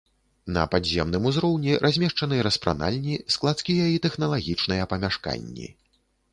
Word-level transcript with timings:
На 0.55 0.61
падземным 0.75 1.27
узроўні 1.31 1.75
размешчаны 1.85 2.41
распранальні, 2.49 3.21
складскія 3.37 3.85
і 3.95 4.03
тэхналагічныя 4.09 4.91
памяшканні. 4.95 5.67